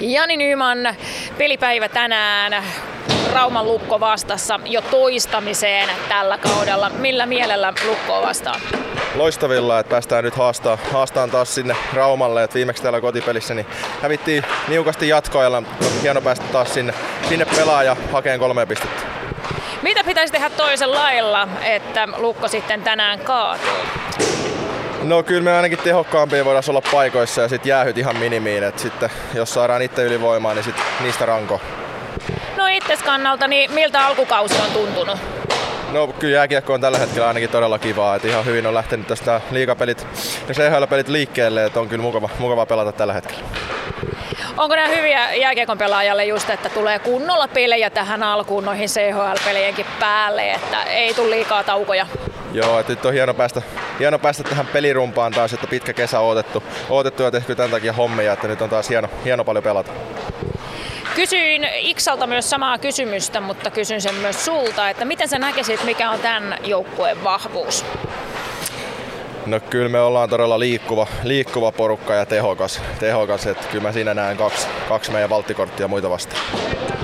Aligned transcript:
Jani 0.00 0.36
Nyman, 0.36 0.96
pelipäivä 1.38 1.88
tänään. 1.88 2.64
Rauman 3.32 3.66
Lukko 3.66 4.00
vastassa 4.00 4.60
jo 4.64 4.80
toistamiseen 4.80 5.88
tällä 6.08 6.38
kaudella. 6.38 6.90
Millä 6.90 7.26
mielellä 7.26 7.72
Lukkoa 7.86 8.22
vastaan? 8.22 8.60
Loistavilla, 9.14 9.78
että 9.78 9.90
päästään 9.90 10.24
nyt 10.24 10.36
haastaa, 10.36 10.78
haastaan 10.92 11.30
taas 11.30 11.54
sinne 11.54 11.76
Raumalle. 11.92 12.44
Et 12.44 12.54
viimeksi 12.54 12.82
täällä 12.82 13.00
kotipelissä 13.00 13.54
niin 13.54 13.66
hävittiin 14.02 14.44
niukasti 14.68 15.08
jatkoajalla. 15.08 15.62
Hieno 16.02 16.20
päästä 16.20 16.44
taas 16.52 16.74
sinne, 16.74 16.94
sinne 17.28 17.44
pelaa 17.44 17.82
ja 17.82 17.96
hakeen 18.12 18.38
kolme 18.38 18.66
pistettä. 18.66 19.02
Mitä 19.82 20.04
pitäisi 20.04 20.32
tehdä 20.32 20.50
toisen 20.50 20.92
lailla, 20.92 21.48
että 21.64 22.08
Lukko 22.16 22.48
sitten 22.48 22.82
tänään 22.82 23.18
kaatuu? 23.18 23.76
No 25.06 25.22
kyllä 25.22 25.42
me 25.42 25.52
ainakin 25.52 25.78
tehokkaampia 25.78 26.44
voidaan 26.44 26.64
olla 26.68 26.82
paikoissa 26.92 27.42
ja 27.42 27.48
sitten 27.48 27.70
jäähyt 27.70 27.98
ihan 27.98 28.16
minimiin. 28.16 28.64
Et 28.64 28.78
sitten 28.78 29.10
jos 29.34 29.54
saadaan 29.54 29.82
itse 29.82 30.02
ylivoimaa, 30.02 30.54
niin 30.54 30.64
sit 30.64 30.74
niistä 31.00 31.26
ranko. 31.26 31.60
No 32.56 32.66
itses 32.66 33.02
kannalta, 33.02 33.48
niin 33.48 33.72
miltä 33.72 34.06
alkukausi 34.06 34.54
on 34.54 34.70
tuntunut? 34.72 35.18
No 35.92 36.06
kyllä 36.06 36.34
jääkiekko 36.34 36.74
on 36.74 36.80
tällä 36.80 36.98
hetkellä 36.98 37.28
ainakin 37.28 37.50
todella 37.50 37.78
kivaa. 37.78 38.16
Et 38.16 38.24
ihan 38.24 38.44
hyvin 38.44 38.66
on 38.66 38.74
lähtenyt 38.74 39.06
tästä 39.06 39.40
liigapelit 39.50 40.06
ja 40.48 40.54
CHL-pelit 40.54 41.08
liikkeelle, 41.08 41.64
että 41.64 41.80
on 41.80 41.88
kyllä 41.88 42.02
mukava, 42.02 42.28
mukava 42.38 42.66
pelata 42.66 42.92
tällä 42.92 43.12
hetkellä. 43.12 43.42
Onko 44.56 44.76
nämä 44.76 44.88
hyviä 44.88 45.34
jääkiekon 45.34 45.78
pelaajalle 45.78 46.24
just, 46.24 46.50
että 46.50 46.68
tulee 46.68 46.98
kunnolla 46.98 47.48
pelejä 47.48 47.90
tähän 47.90 48.22
alkuun 48.22 48.64
noihin 48.64 48.88
CHL-pelienkin 48.88 49.86
päälle, 50.00 50.50
että 50.50 50.82
ei 50.82 51.14
tule 51.14 51.30
liikaa 51.30 51.64
taukoja? 51.64 52.06
Joo, 52.52 52.80
että 52.80 52.92
nyt 52.92 53.06
on 53.06 53.12
hieno 53.12 53.34
päästä, 53.34 53.62
hieno 53.98 54.18
päästä 54.18 54.42
tähän 54.42 54.66
pelirumpaan 54.66 55.32
taas, 55.32 55.52
että 55.52 55.66
pitkä 55.66 55.92
kesä 55.92 56.20
odotettu, 56.20 56.62
odotettu 56.90 57.22
ja 57.22 57.30
tehty 57.30 57.54
tämän 57.54 57.70
takia 57.70 57.92
hommia, 57.92 58.32
että 58.32 58.48
nyt 58.48 58.62
on 58.62 58.70
taas 58.70 58.88
hieno, 58.88 59.08
hieno 59.24 59.44
paljon 59.44 59.64
pelata. 59.64 59.92
Kysyin 61.14 61.68
Iksalta 61.74 62.26
myös 62.26 62.50
samaa 62.50 62.78
kysymystä, 62.78 63.40
mutta 63.40 63.70
kysyn 63.70 64.00
sen 64.00 64.14
myös 64.14 64.44
sulta, 64.44 64.90
että 64.90 65.04
miten 65.04 65.28
sä 65.28 65.38
näkisit, 65.38 65.84
mikä 65.84 66.10
on 66.10 66.20
tämän 66.20 66.58
joukkueen 66.64 67.24
vahvuus? 67.24 67.84
No 69.46 69.60
kyllä 69.60 69.88
me 69.88 70.00
ollaan 70.00 70.28
todella 70.28 70.58
liikkuva, 70.58 71.06
liikkuva 71.22 71.72
porukka 71.72 72.14
ja 72.14 72.26
tehokas, 72.26 72.80
tehokas 72.98 73.46
että 73.46 73.68
kyllä 73.68 73.82
mä 73.82 73.92
siinä 73.92 74.14
näen 74.14 74.36
kaksi, 74.36 74.66
kaksi 74.88 75.12
meidän 75.12 75.30
valttikorttia 75.30 75.88
muita 75.88 76.10
vastaan. 76.10 76.42